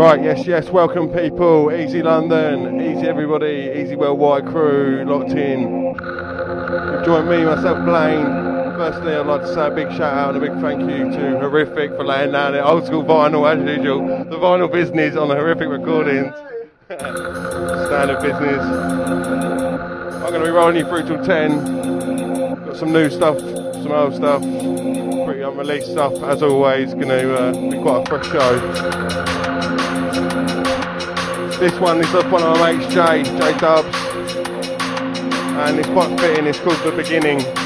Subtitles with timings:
[0.00, 1.70] Right, yes, yes, welcome people.
[1.70, 5.94] Easy London, easy everybody, easy worldwide crew, locked in.
[7.04, 8.24] Join me, myself, Blaine.
[8.78, 11.38] Firstly, I'd like to say a big shout out and a big thank you to
[11.40, 14.24] Horrific for laying down the Old school vinyl, as usual.
[14.24, 16.34] The vinyl business on the Horrific recordings.
[16.88, 18.62] Standard business.
[18.64, 22.64] I'm going to be rolling you through till 10.
[22.64, 26.94] Got some new stuff, some old stuff, pretty unreleased stuff, as always.
[26.94, 29.19] Going to uh, be quite a fresh show.
[31.60, 33.94] This one is off one of my mates, Jay, Jay Dubz.
[35.58, 37.59] And it's quite fitting, it's called The Beginning.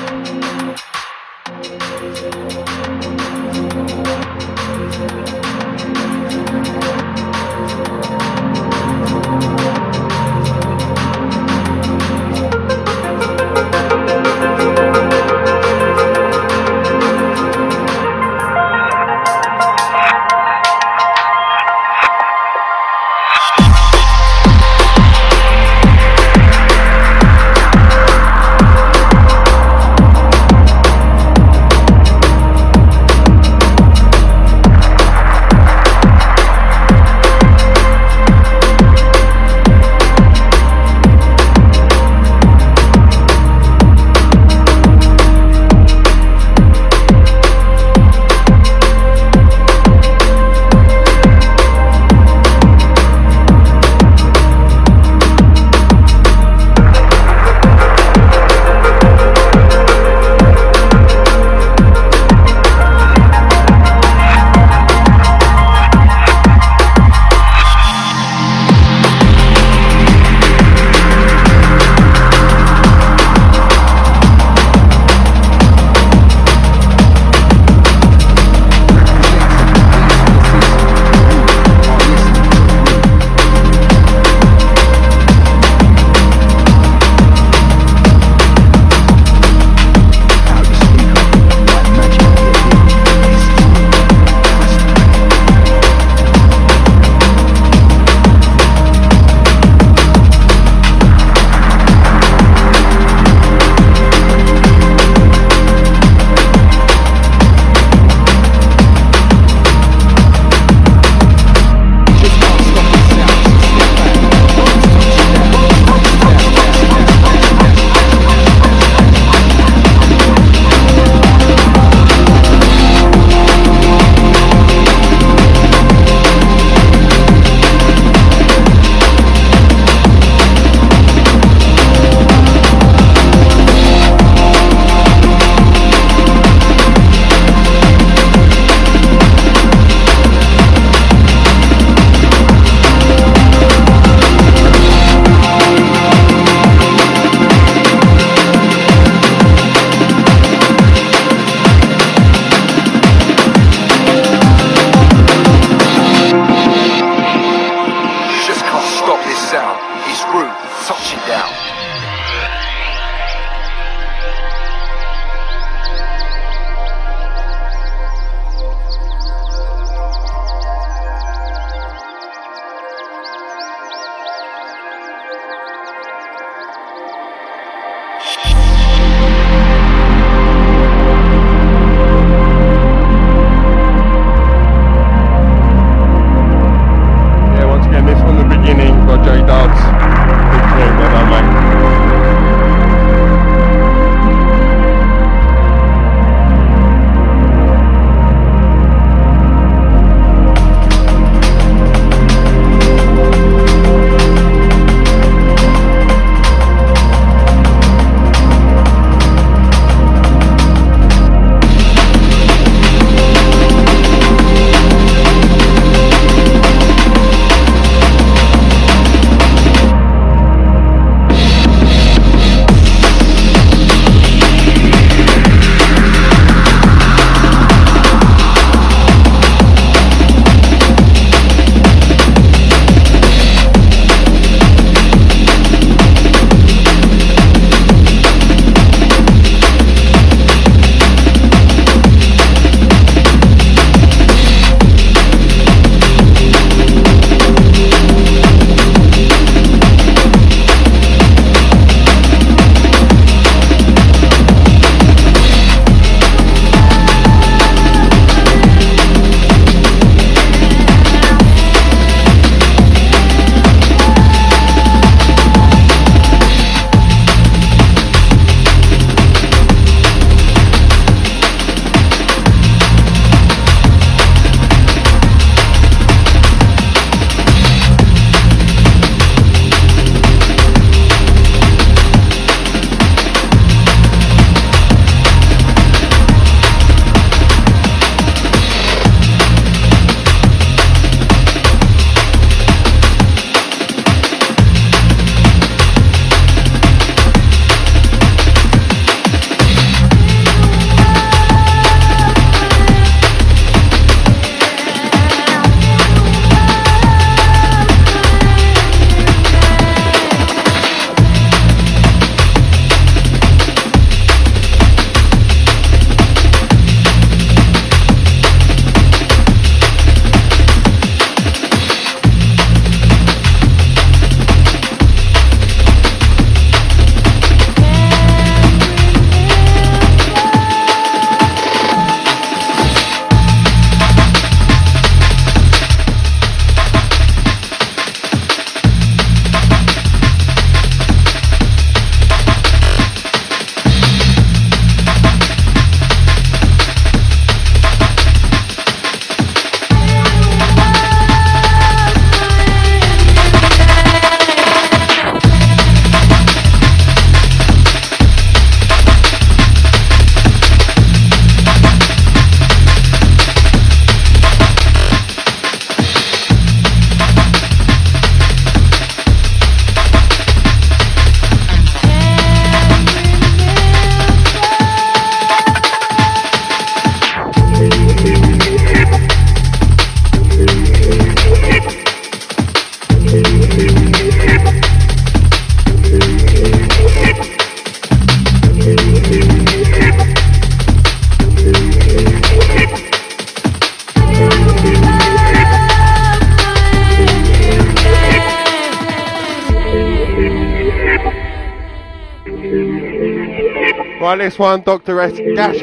[404.55, 405.21] This one, Dr.
[405.21, 405.33] S.
[405.57, 405.83] Dash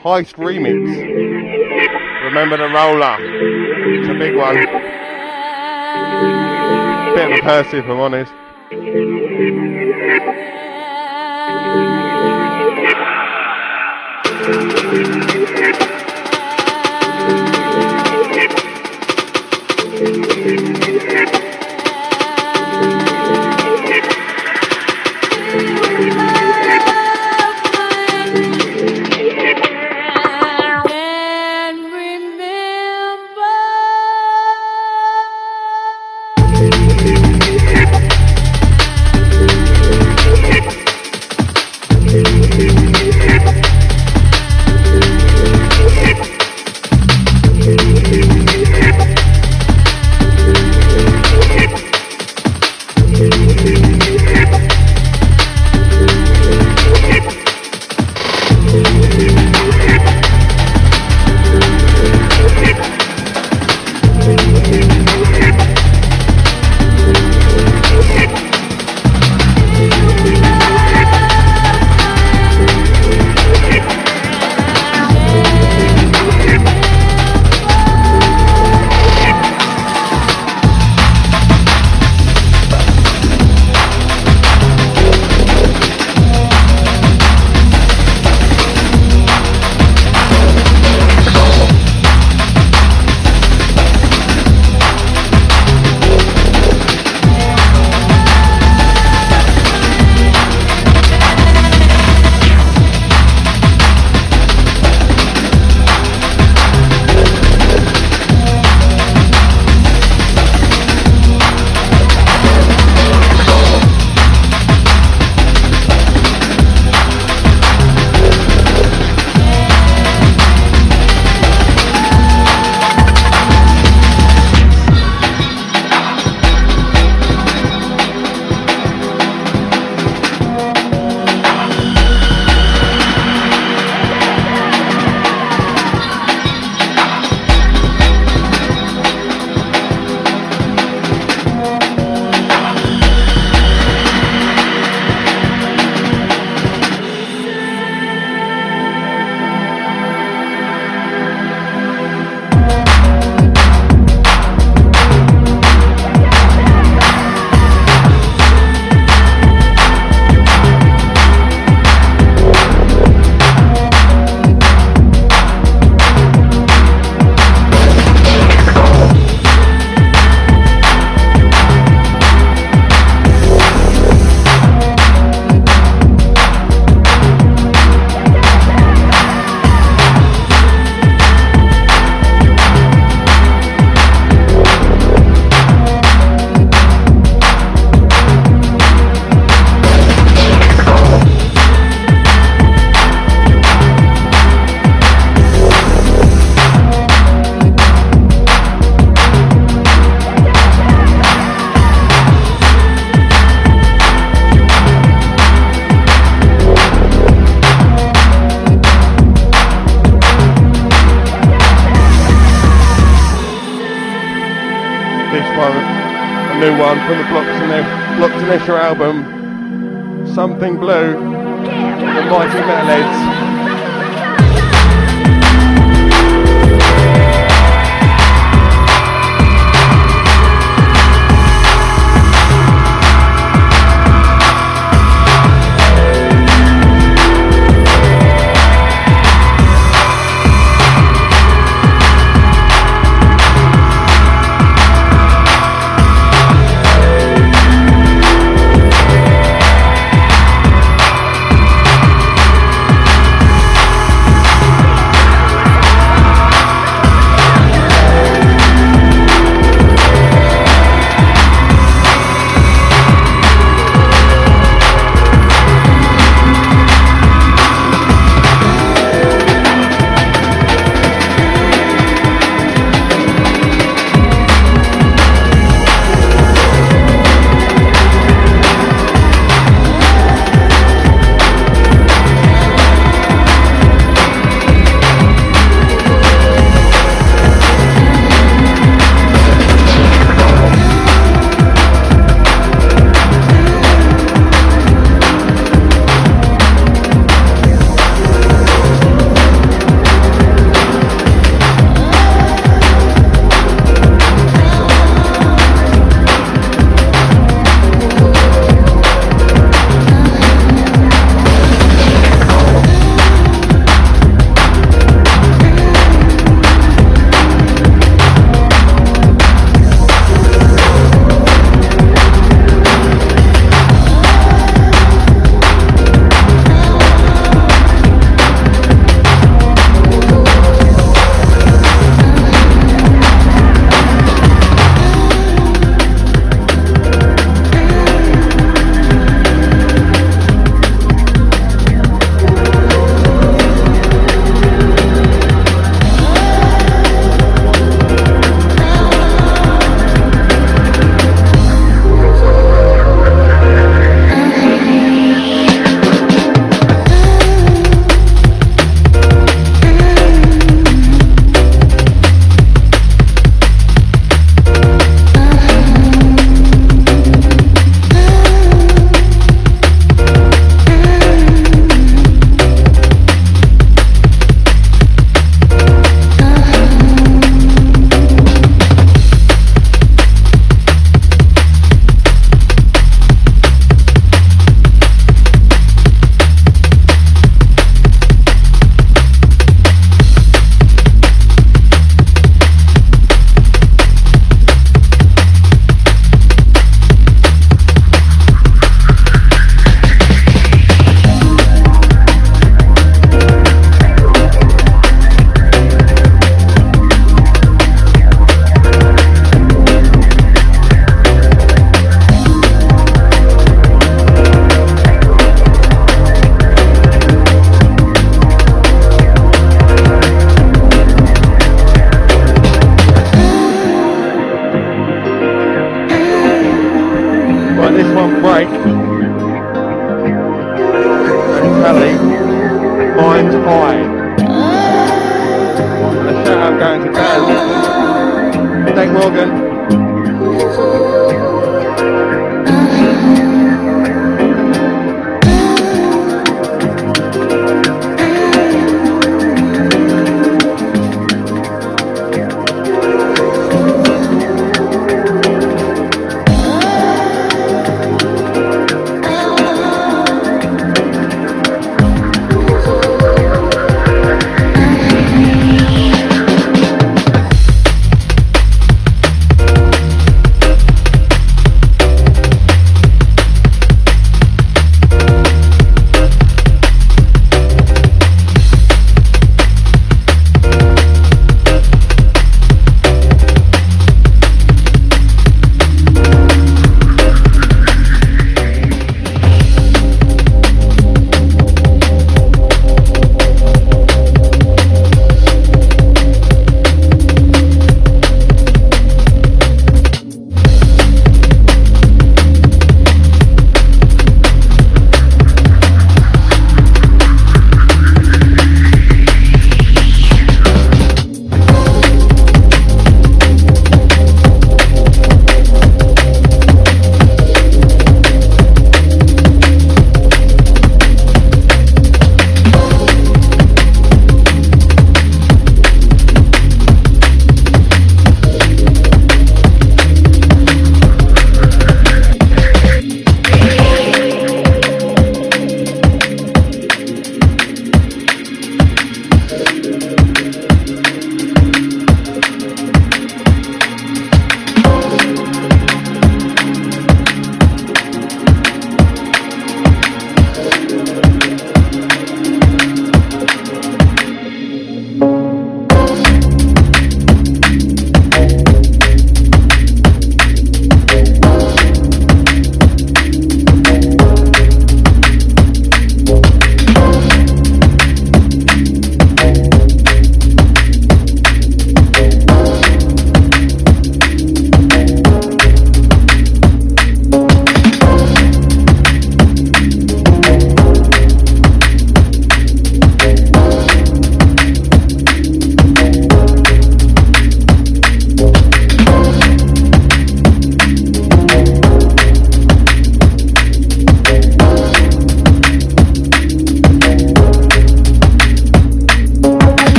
[0.00, 0.80] Heist Remix.
[2.24, 3.18] Remember the roller.
[3.20, 4.54] It's a big one.
[7.14, 8.32] Bit of a Percy, if I'm honest.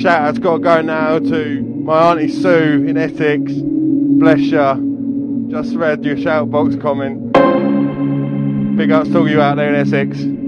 [0.00, 3.52] Shout out's got to go now to my Auntie Sue in Essex.
[3.52, 5.48] Bless you.
[5.50, 7.32] Just read your shout box comment.
[8.78, 10.39] Big ups to you out there in Essex.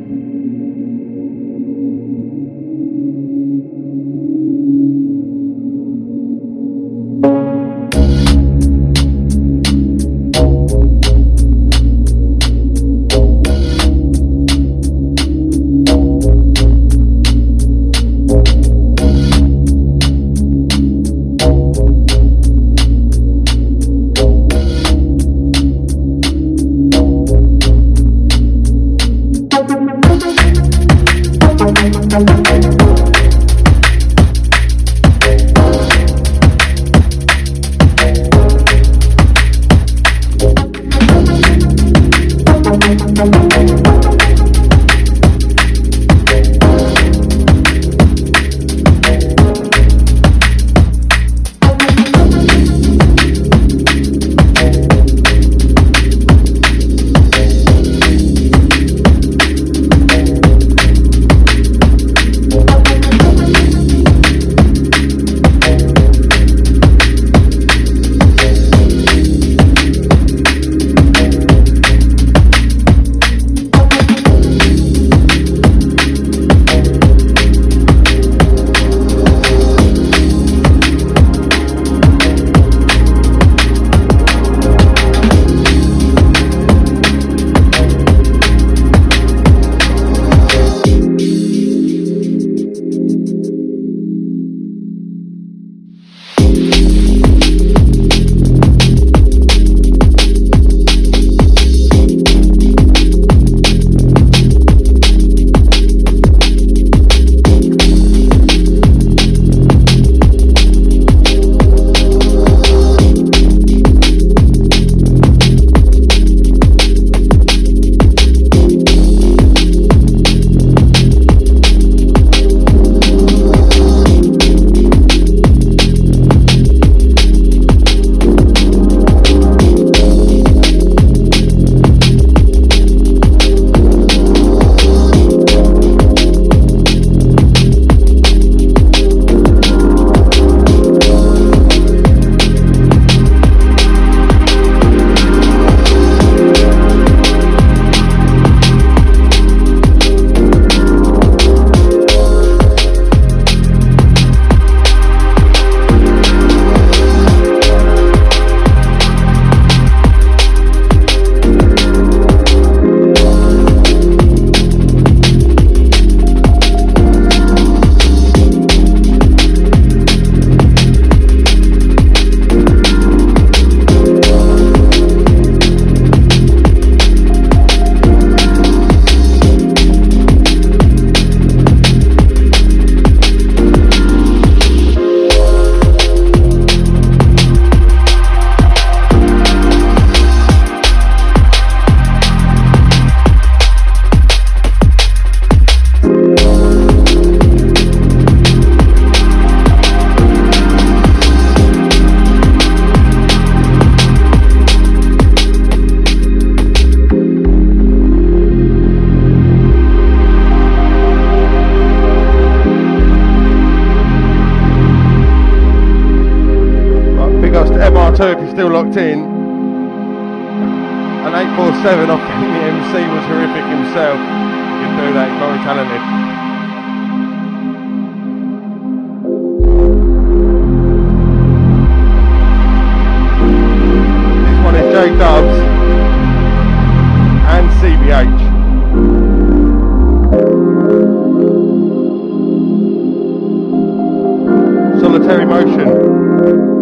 [245.22, 246.81] Solitary motion.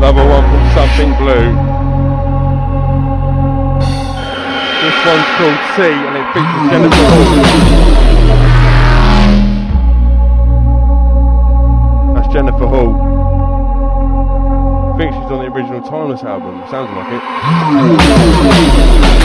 [0.00, 1.54] Level one from Something Blue.
[4.82, 7.06] This one's called Sea and it features Jennifer
[12.14, 12.92] That's Jennifer Hall.
[14.92, 17.12] I think she's on the original Timeless album, sounds like
[19.14, 19.19] it.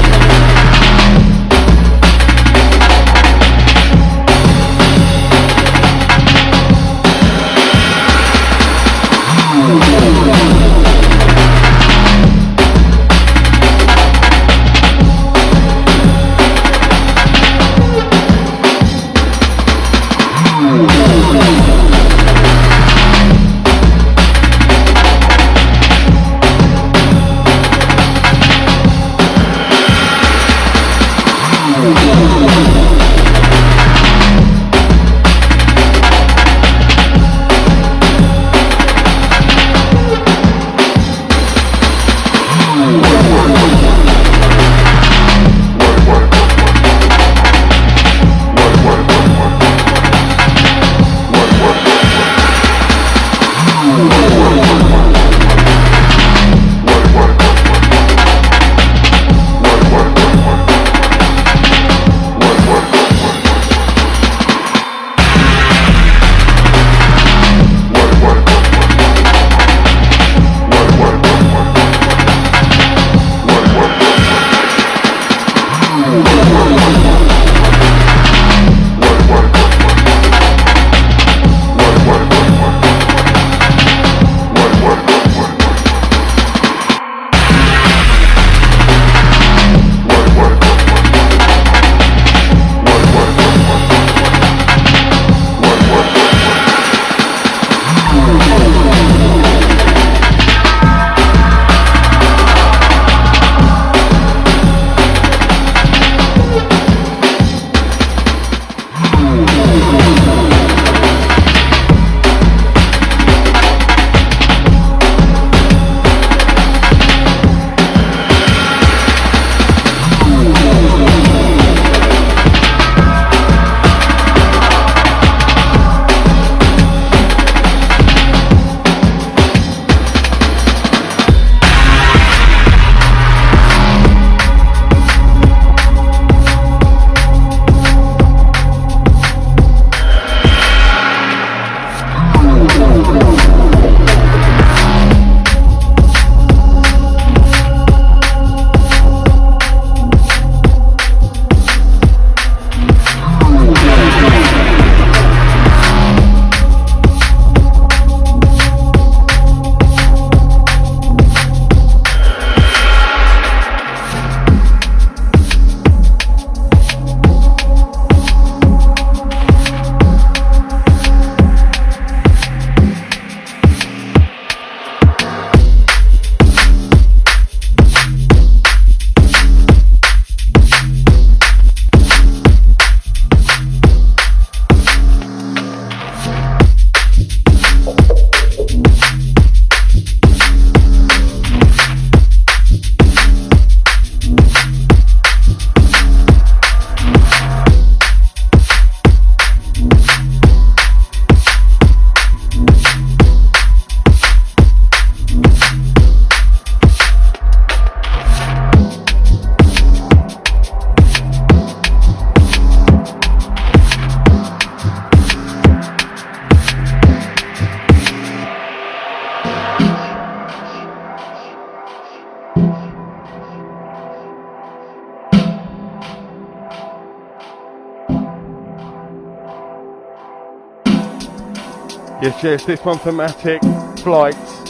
[232.25, 233.61] Yes, yes, this one thematic
[233.99, 234.63] flights.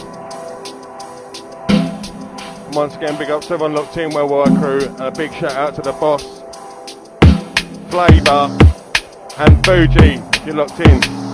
[2.75, 5.73] Once again, big up to everyone locked in, Worldwide Crew, and a big shout out
[5.75, 6.21] to the boss,
[7.89, 8.57] Flavor,
[9.37, 11.24] and Fuji, you're locked in.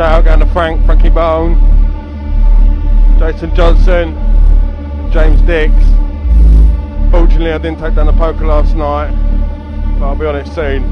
[0.00, 1.54] Out going to Frank, Frankie Bone,
[3.18, 4.14] Jason Johnson,
[5.12, 5.74] James Dix.
[7.10, 9.10] Fortunately I didn't take down the poker last night
[9.98, 10.82] but I'll be on it soon.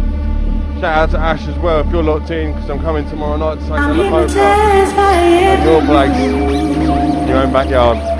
[0.81, 3.55] Shout out to Ash as well if you're locked in because I'm coming tomorrow night
[3.55, 8.18] to take down the poker at your place, your own backyard.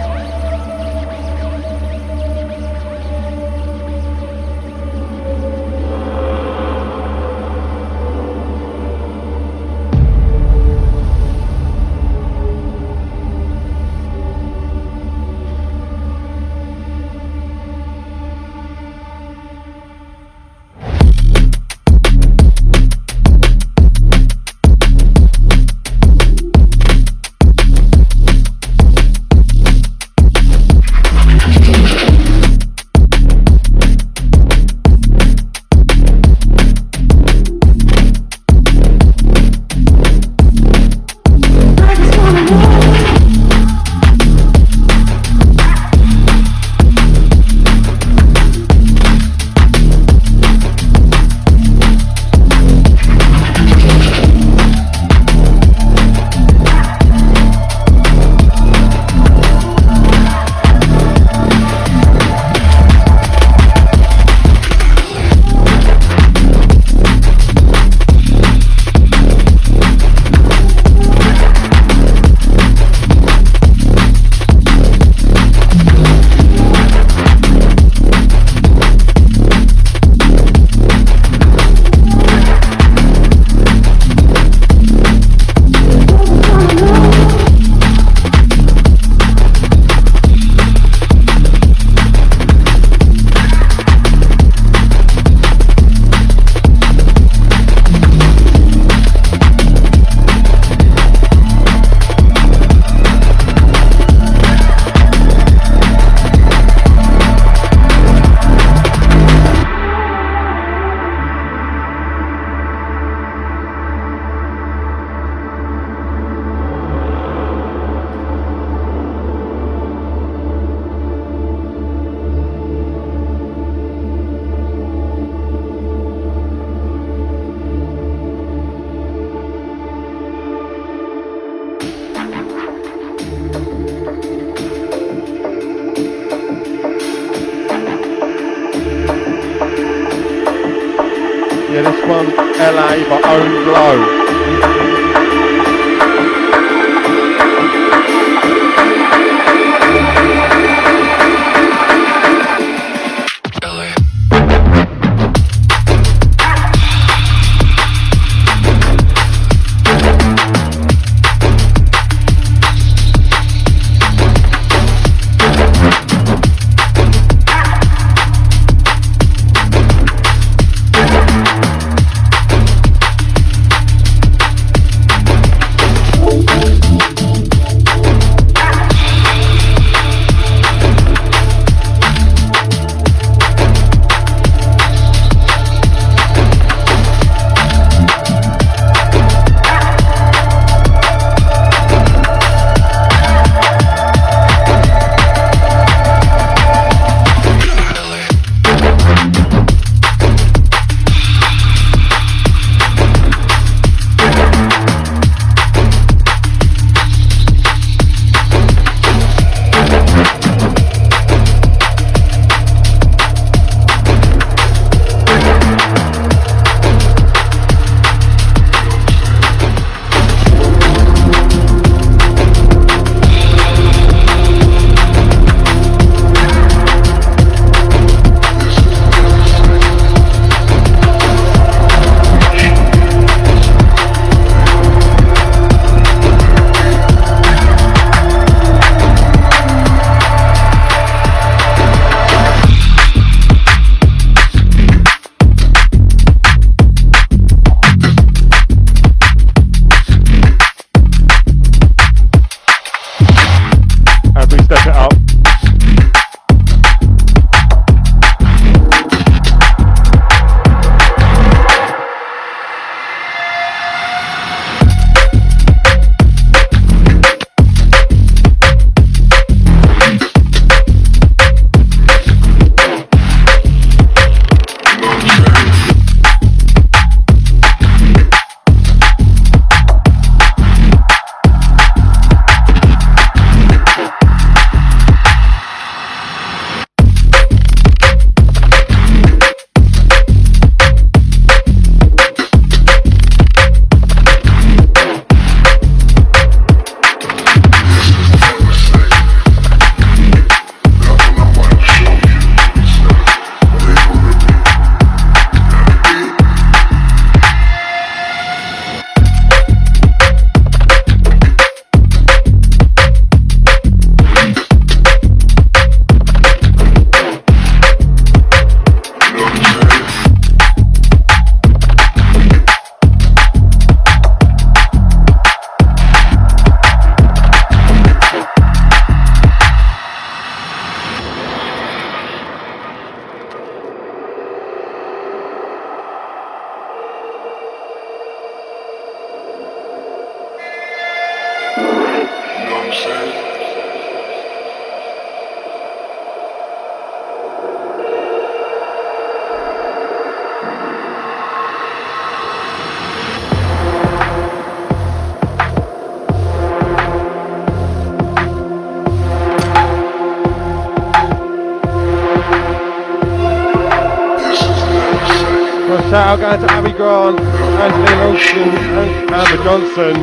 [367.37, 368.69] To Anthony Wilson,
[368.99, 370.15] and Amber Johnson.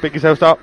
[0.00, 0.60] Pick yourselves up.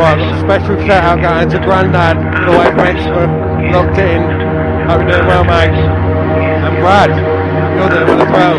[0.00, 2.16] Right, a special shout out going to Grandad,
[2.48, 3.30] all the way from
[3.70, 4.22] locked in.
[4.88, 5.76] Hope you're doing well, mate.
[5.76, 7.10] And Brad,
[7.76, 8.58] you're doing well as well.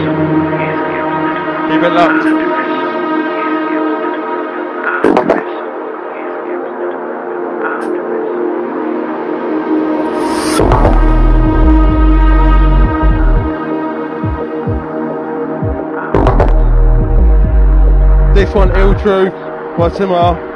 [1.67, 2.25] Keep it locked.
[18.35, 19.33] This one, Ill Truth,
[19.79, 20.50] by Timar.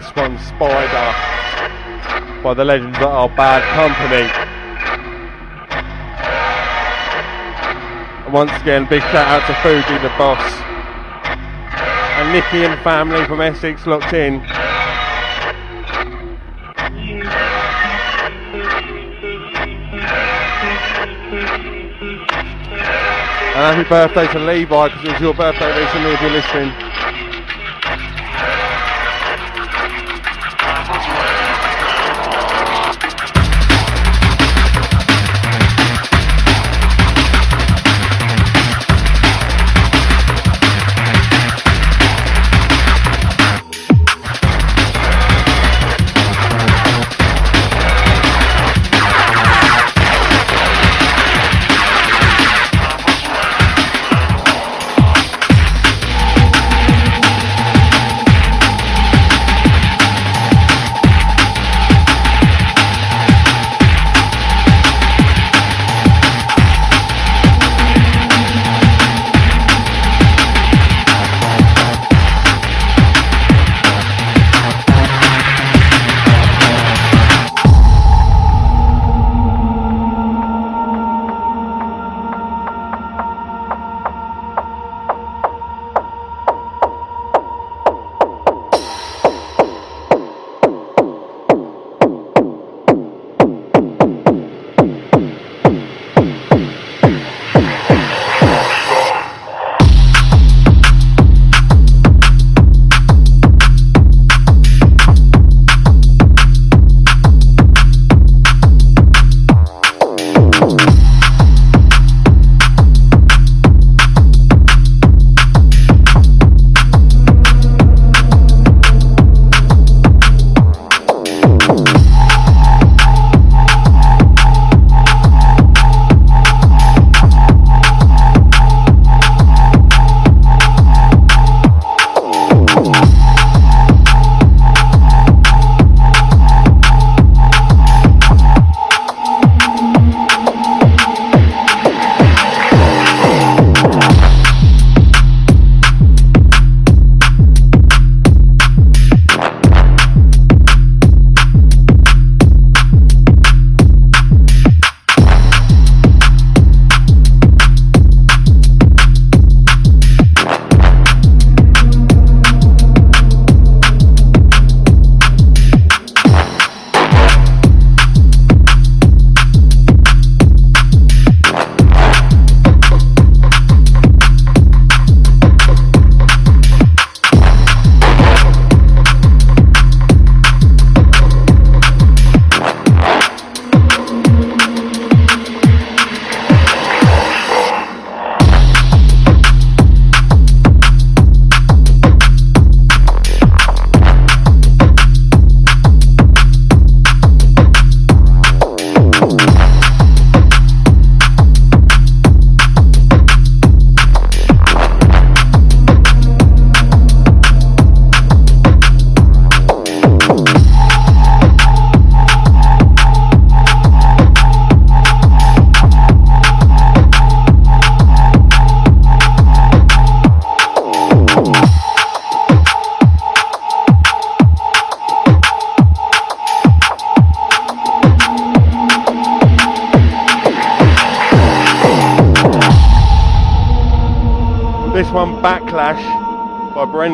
[0.00, 1.14] This one, Spider.
[2.42, 4.26] by the legends that are Bad Company.
[8.24, 10.42] And once again, big shout out to Fuji the boss
[12.18, 14.40] and Nikki and family from Essex locked in.
[23.54, 26.83] And happy birthday to Levi because it was your birthday recently if you're listening.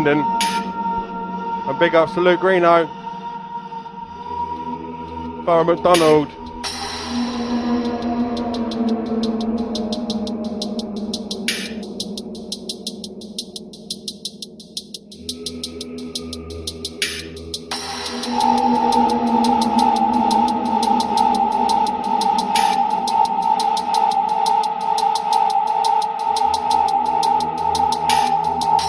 [0.02, 0.24] Brendan.
[1.68, 2.88] And big ups to Luke Greeno,
[5.44, 6.28] Farah McDonald,